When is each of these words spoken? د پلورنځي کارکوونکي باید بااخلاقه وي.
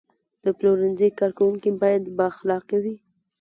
د 0.43 0.45
پلورنځي 0.57 1.09
کارکوونکي 1.19 1.69
باید 1.81 2.03
بااخلاقه 2.17 2.77
وي. 2.83 2.95